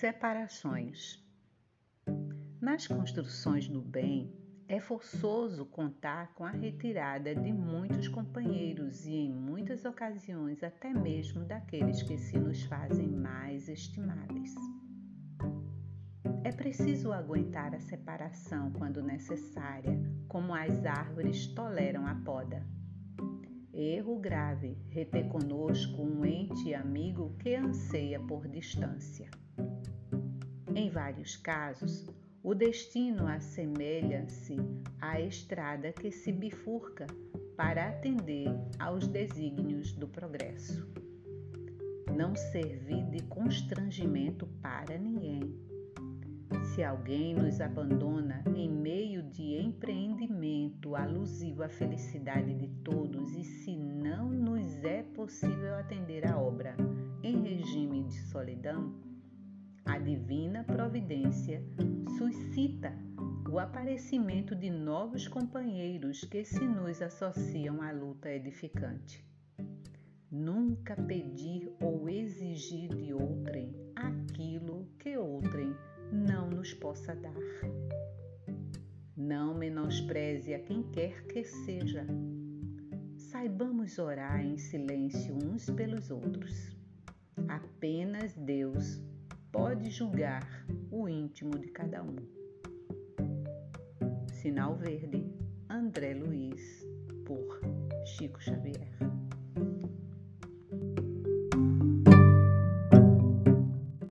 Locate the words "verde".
94.76-95.24